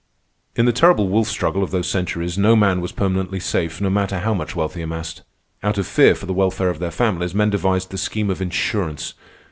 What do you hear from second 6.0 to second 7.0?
for the welfare of their